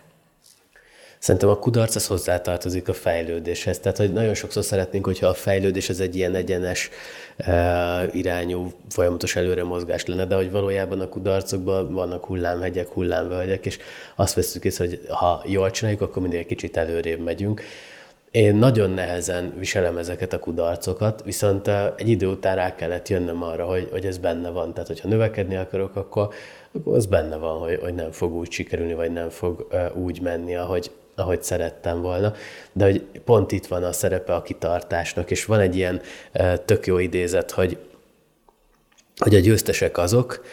[1.20, 3.80] Szerintem a kudarc az hozzátartozik a fejlődéshez.
[3.80, 6.90] Tehát, hogy nagyon sokszor szeretnénk, hogyha a fejlődés az egy ilyen egyenes
[7.38, 13.78] uh, irányú, folyamatos előre mozgás lenne, de hogy valójában a kudarcokban vannak hullámhegyek, hullámvölgyek, és
[14.16, 17.62] azt veszük észre, hogy ha jól csináljuk, akkor mindig egy kicsit előrébb megyünk.
[18.32, 23.66] Én nagyon nehezen viselem ezeket a kudarcokat, viszont egy idő után rá kellett jönnöm arra,
[23.66, 24.74] hogy, hogy ez benne van.
[24.74, 26.30] Tehát, hogyha növekedni akarok, akkor,
[26.72, 30.56] akkor az benne van, hogy, hogy nem fog úgy sikerülni, vagy nem fog úgy menni,
[30.56, 32.34] ahogy, ahogy szerettem volna,
[32.72, 36.02] de hogy pont itt van a szerepe a kitartásnak, és van egy ilyen
[36.66, 37.78] tök jó idézet, hogy
[39.20, 40.46] hogy a győztesek azok,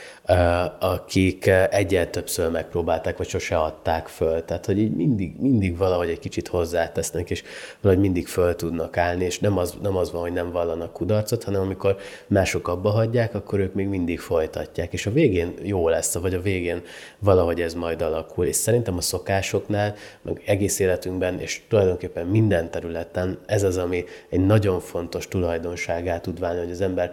[0.78, 4.44] akik egyel többször megpróbálták, vagy sose adták föl.
[4.44, 7.42] Tehát, hogy így mindig, mindig valahogy egy kicsit hozzátesznek, és
[7.80, 11.44] valahogy mindig föl tudnak állni, és nem az, nem az van, hogy nem vallanak kudarcot,
[11.44, 16.14] hanem amikor mások abba hagyják, akkor ők még mindig folytatják, és a végén jó lesz,
[16.14, 16.82] vagy a végén
[17.18, 18.46] valahogy ez majd alakul.
[18.46, 24.46] És szerintem a szokásoknál, meg egész életünkben, és tulajdonképpen minden területen ez az, ami egy
[24.46, 27.12] nagyon fontos tulajdonságát tud válni, hogy az ember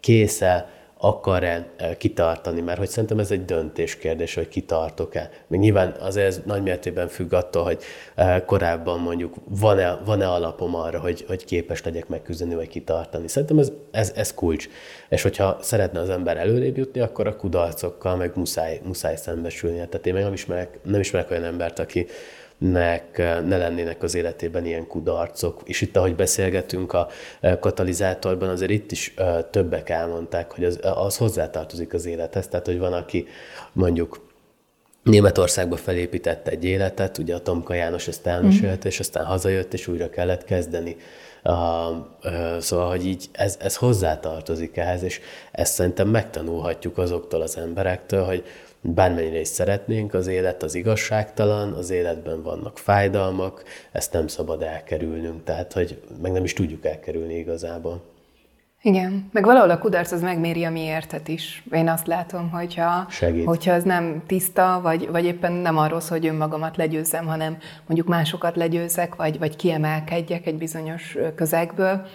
[0.00, 0.68] kész-e,
[1.02, 5.30] akar-e e, kitartani, mert hogy szerintem ez egy döntés kérdés, hogy kitartok-e.
[5.46, 7.82] Még nyilván azért ez nagy mértékben függ attól, hogy
[8.14, 13.28] e, korábban mondjuk van-e, van-e alapom arra, hogy, hogy képes legyek megküzdeni, vagy kitartani.
[13.28, 14.68] Szerintem ez, ez, ez kulcs.
[15.08, 19.76] És hogyha szeretne az ember előrébb jutni, akkor a kudarcokkal meg muszáj, muszáj szembesülni.
[19.76, 22.06] Tehát én meg nem ismerek, nem ismerek olyan embert, aki
[22.60, 25.60] nek ne lennének az életében ilyen kudarcok.
[25.64, 27.08] És itt, ahogy beszélgetünk a
[27.60, 29.14] katalizátorban, azért itt is
[29.50, 32.48] többek elmondták, hogy az, az hozzátartozik az élethez.
[32.48, 33.26] Tehát, hogy van, aki
[33.72, 34.28] mondjuk
[35.02, 38.90] Németországba felépített egy életet, ugye a Tomka János ezt elmesélte, mm.
[38.90, 40.96] és aztán hazajött, és újra kellett kezdeni.
[41.44, 41.54] Uh,
[42.24, 45.20] uh, szóval, hogy így ez, ez hozzátartozik ehhez, és
[45.52, 48.44] ezt szerintem megtanulhatjuk azoktól az emberektől, hogy
[48.80, 55.44] bármennyire is szeretnénk, az élet az igazságtalan, az életben vannak fájdalmak, ezt nem szabad elkerülnünk,
[55.44, 58.02] tehát hogy meg nem is tudjuk elkerülni igazából.
[58.82, 61.64] Igen, meg valahol a kudarc az megméri a mi értet is.
[61.72, 63.44] Én azt látom, hogyha, Segít.
[63.44, 68.08] hogyha az nem tiszta, vagy, vagy éppen nem arról szól, hogy önmagamat legyőzzem, hanem mondjuk
[68.08, 72.06] másokat legyőzek, vagy, vagy kiemelkedjek egy bizonyos közegből,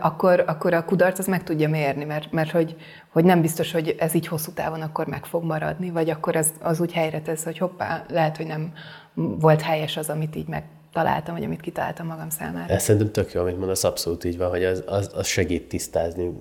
[0.00, 2.76] akkor, akkor a kudarc az meg tudja mérni, mert, mert hogy,
[3.08, 6.52] hogy nem biztos, hogy ez így hosszú távon akkor meg fog maradni, vagy akkor ez,
[6.62, 8.72] az úgy helyre tesz, hogy hoppá, lehet, hogy nem
[9.14, 10.64] volt helyes az, amit így meg
[10.94, 12.72] találtam, vagy amit kitaláltam magam számára.
[12.72, 16.32] Ez szerintem tök jó, amit mondasz, abszolút így van, hogy az, az, az segít tisztázni,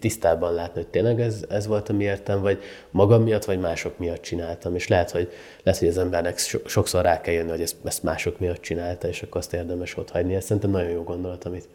[0.00, 4.22] tisztában látni, hogy tényleg ez, ez volt a miértem, vagy magam miatt, vagy mások miatt
[4.22, 4.74] csináltam.
[4.74, 8.38] És lehet, hogy, lehet, hogy az embernek sokszor rá kell jönni, hogy ezt, ezt mások
[8.38, 10.34] miatt csinálta, és akkor azt érdemes ott hagyni.
[10.34, 11.68] Ez szerintem nagyon jó gondolat, amit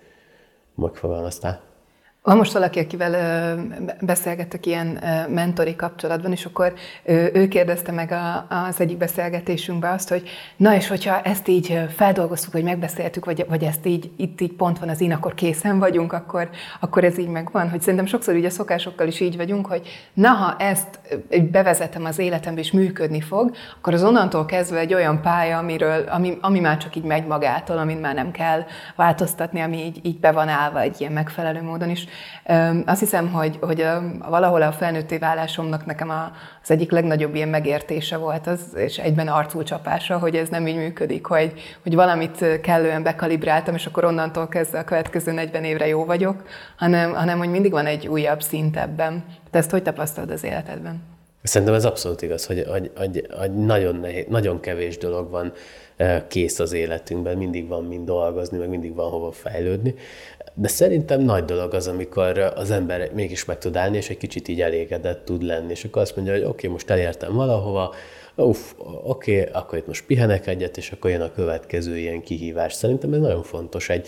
[0.75, 1.61] megfogalmaztál.
[2.25, 3.57] Van most valaki, akivel
[4.01, 6.73] beszélgettek ilyen mentori kapcsolatban, és akkor
[7.33, 8.15] ő kérdezte meg
[8.67, 13.63] az egyik beszélgetésünkben azt, hogy na és hogyha ezt így feldolgoztuk, vagy megbeszéltük, vagy, vagy
[13.63, 17.27] ezt így, itt így pont van az én, akkor készen vagyunk, akkor, akkor ez így
[17.27, 17.69] megvan.
[17.69, 20.99] Hogy szerintem sokszor így a szokásokkal is így vagyunk, hogy na ha ezt
[21.51, 26.37] bevezetem az életembe, és működni fog, akkor az onnantól kezdve egy olyan pálya, amiről, ami,
[26.41, 28.63] ami már csak így megy magától, amin már nem kell
[28.95, 32.07] változtatni, ami így, így be van állva egy ilyen megfelelő módon is.
[32.85, 36.09] Azt hiszem, hogy, hogy a, valahol a felnőtté válásomnak nekem
[36.63, 41.25] az egyik legnagyobb ilyen megértése volt, az, és egyben arculcsapása, hogy ez nem így működik,
[41.25, 46.43] hogy, hogy valamit kellően bekalibráltam, és akkor onnantól kezdve a következő 40 évre jó vagyok,
[46.77, 49.23] hanem, hanem hogy mindig van egy újabb szint ebben.
[49.51, 51.03] Te ezt hogy tapasztalod az életedben?
[51.43, 55.53] Szerintem ez abszolút igaz, hogy, hogy, hogy, hogy nagyon, nehéz, nagyon kevés dolog van
[56.27, 59.95] kész az életünkben, mindig van mind dolgozni, meg mindig van hova fejlődni.
[60.57, 64.47] De szerintem nagy dolog az, amikor az ember mégis meg tud állni, és egy kicsit
[64.47, 67.93] így elégedett tud lenni, és akkor azt mondja, hogy oké, okay, most elértem valahova,
[68.35, 68.71] uff,
[69.03, 72.73] oké, okay, akkor itt most pihenek egyet, és akkor jön a következő ilyen kihívás.
[72.73, 74.07] Szerintem ez nagyon fontos egy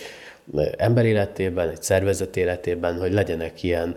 [0.77, 3.95] ember életében, egy szervezet életében, hogy legyenek ilyen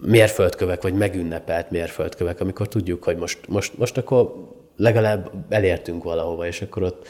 [0.00, 4.34] mérföldkövek, vagy megünnepelt mérföldkövek, amikor tudjuk, hogy most, most, most akkor
[4.76, 7.06] legalább elértünk valahova, és akkor ott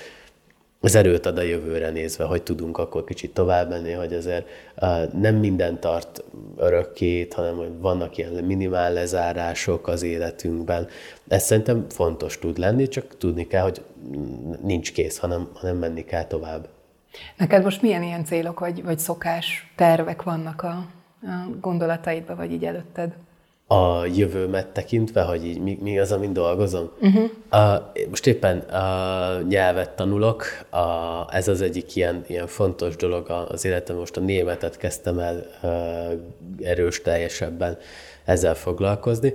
[0.80, 4.46] az erőt ad a jövőre nézve, hogy tudunk akkor kicsit tovább menni, hogy azért
[4.80, 6.24] uh, nem minden tart
[6.56, 10.88] örökkét, hanem hogy vannak ilyen minimál lezárások az életünkben.
[11.28, 13.82] Ez szerintem fontos tud lenni, csak tudni kell, hogy
[14.62, 16.68] nincs kész, hanem, hanem menni kell tovább.
[17.36, 20.86] Neked most milyen ilyen célok vagy, vagy szokás, tervek vannak a, a
[21.60, 23.12] gondolataidban, vagy így előtted?
[23.68, 26.90] A jövőmet tekintve, hogy így mi, mi az, amin dolgozom.
[27.00, 27.62] Uh-huh.
[27.62, 33.64] A, most éppen a nyelvet tanulok, a, ez az egyik ilyen, ilyen fontos dolog az
[33.64, 33.96] életem.
[33.96, 35.66] Most a németet kezdtem el a,
[36.64, 37.78] erős teljesebben
[38.24, 39.32] ezzel foglalkozni,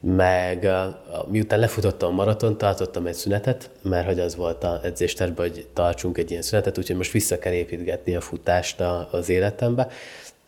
[0.00, 5.48] meg a, miután lefutottam a maraton, tartottam egy szünetet, mert hogy az volt az edzésterben,
[5.48, 9.88] hogy tartsunk egy ilyen szünetet, úgyhogy most vissza kell építgetni a futást az életembe,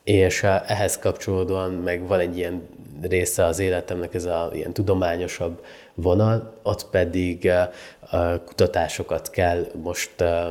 [0.04, 2.68] és ehhez kapcsolódóan meg van egy ilyen
[3.00, 7.50] része az életemnek, ez a ilyen tudományosabb vonal, ott pedig
[8.10, 10.10] a kutatásokat kell most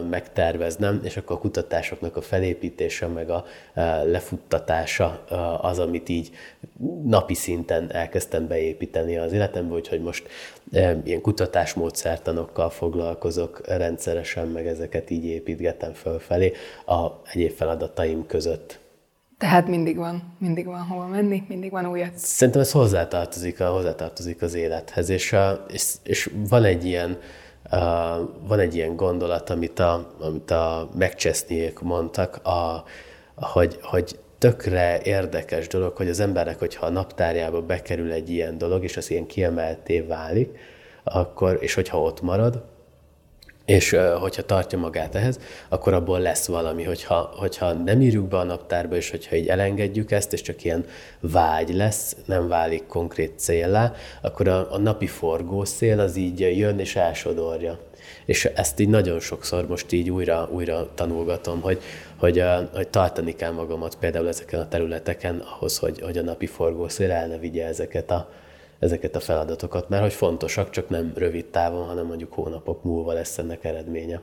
[0.09, 3.45] megterveznem, és akkor a kutatásoknak a felépítése, meg a
[4.05, 5.25] lefuttatása
[5.61, 6.29] az, amit így
[7.03, 10.27] napi szinten elkezdtem beépíteni az életembe, úgyhogy most
[11.03, 16.53] ilyen kutatásmódszertanokkal foglalkozok rendszeresen, meg ezeket így építgetem fölfelé
[16.85, 18.79] a egyéb feladataim között.
[19.41, 22.17] Tehát mindig van, mindig van hova menni, mindig van újat.
[22.17, 27.17] Szerintem ez hozzátartozik, a, hozzátartozik az élethez, és, a, és, és van egy ilyen
[27.71, 27.79] uh,
[28.47, 32.83] van egy ilyen gondolat, amit a, amit a megcseszniék mondtak, a,
[33.35, 38.83] hogy, hogy tökre érdekes dolog, hogy az embernek, hogyha a naptárjába bekerül egy ilyen dolog,
[38.83, 40.57] és az ilyen kiemelté válik,
[41.03, 42.63] akkor, és hogyha ott marad,
[43.71, 48.43] és hogyha tartja magát ehhez, akkor abból lesz valami, hogyha, hogyha nem írjuk be a
[48.43, 50.85] naptárba, és hogyha így elengedjük ezt, és csak ilyen
[51.19, 56.95] vágy lesz, nem válik konkrét célá, akkor a, a napi forgószél az így jön és
[56.95, 57.79] elsodorja.
[58.25, 61.81] És ezt így nagyon sokszor most így újra, újra tanulgatom, hogy,
[62.17, 67.11] hogy, hogy tartani kell magamat például ezeken a területeken ahhoz, hogy, hogy a napi forgószél
[67.11, 68.29] el ne vigye ezeket a,
[68.81, 73.37] ezeket a feladatokat, mert hogy fontosak, csak nem rövid távon, hanem mondjuk hónapok múlva lesz
[73.37, 74.21] ennek eredménye.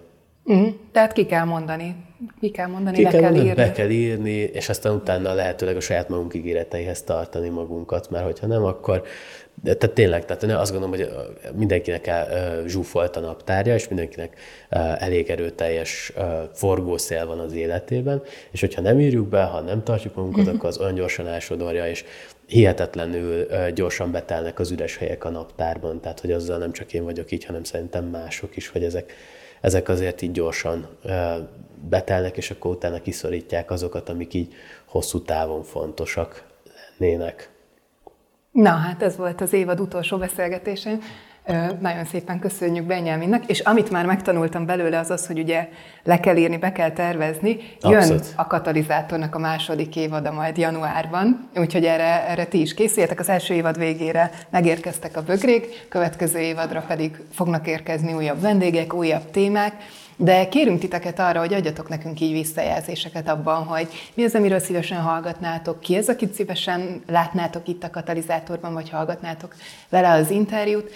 [0.53, 1.97] Mm, tehát ki kell mondani,
[2.41, 3.55] ki kell mondani, ki le kell, kell írni.
[3.55, 8.47] Be kell írni, és aztán utána lehetőleg a saját magunk ígéreteihez tartani magunkat, mert hogyha
[8.47, 9.03] nem, akkor
[9.63, 11.09] de, tehát tényleg, tehát azt gondolom, hogy
[11.57, 14.37] mindenkinek el, zsúfolt a naptárja, és mindenkinek
[14.99, 16.13] elég erőteljes
[16.53, 20.55] forgószél van az életében, és hogyha nem írjuk be, ha nem tartjuk magunkat, mm-hmm.
[20.55, 22.05] akkor az olyan gyorsan elsodorja, és
[22.49, 27.31] hihetetlenül gyorsan betelnek az üres helyek a naptárban, tehát hogy azzal nem csak én vagyok
[27.31, 29.13] így, hanem szerintem mások is, hogy ezek,
[29.61, 30.89] ezek azért így gyorsan
[31.89, 36.47] betelnek, és akkor utána kiszorítják azokat, amik így hosszú távon fontosak
[36.99, 37.51] lennének.
[38.51, 40.99] Na, hát ez volt az évad utolsó beszélgetése.
[41.81, 45.69] Nagyon szépen köszönjük Benyáminnak, és amit már megtanultam belőle, az az, hogy ugye
[46.09, 47.59] le kell írni, be kell tervezni.
[47.83, 48.33] Jön Abszolút.
[48.37, 53.21] a katalizátornak a második évada majd januárban, úgyhogy erre, erre ti is készüljetek.
[53.21, 59.31] Az első évad végére megérkeztek a bögrék, következő évadra pedig fognak érkezni újabb vendégek, újabb
[59.31, 59.73] témák.
[60.21, 65.01] De kérünk titeket arra, hogy adjatok nekünk így visszajelzéseket abban, hogy mi az, amiről szívesen
[65.01, 69.55] hallgatnátok, ki az, akit szívesen látnátok itt a katalizátorban, vagy hallgatnátok
[69.89, 70.91] vele az interjút.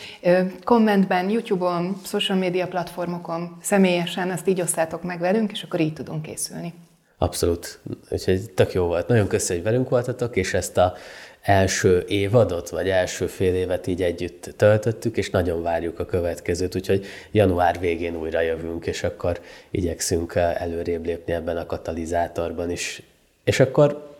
[0.65, 6.23] Kommentben, YouTube-on, social media platformokon, személyesen ezt így osszátok meg velünk, és akkor így tudunk
[6.23, 6.75] készülni.
[7.19, 7.81] Abszolút.
[8.11, 9.09] Úgyhogy tök jó volt.
[9.09, 10.95] Nagyon köszönjük, hogy velünk voltatok, és ezt a
[11.43, 17.07] első évadot, vagy első fél évet így együtt töltöttük, és nagyon várjuk a következőt, úgyhogy
[17.31, 23.03] január végén újra jövünk, és akkor igyekszünk előrébb lépni ebben a katalizátorban is.
[23.45, 24.12] És akkor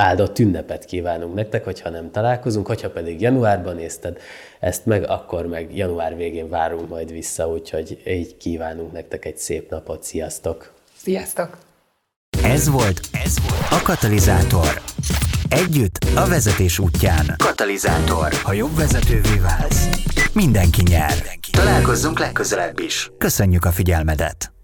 [0.00, 4.18] áldott ünnepet kívánunk nektek, hogyha nem találkozunk, hogyha pedig januárban nézted
[4.60, 9.70] ezt meg, akkor meg január végén várunk majd vissza, úgyhogy így kívánunk nektek egy szép
[9.70, 10.02] napot.
[10.02, 10.72] Sziasztok!
[10.96, 11.58] Sziasztok!
[12.44, 14.82] Ez volt, ez volt a Katalizátor.
[15.48, 17.34] Együtt a vezetés útján.
[17.36, 18.32] Katalizátor.
[18.42, 19.88] Ha jobb vezetővé válsz,
[20.34, 21.12] mindenki nyer.
[21.52, 23.10] Találkozzunk legközelebb is.
[23.18, 24.59] Köszönjük a figyelmedet!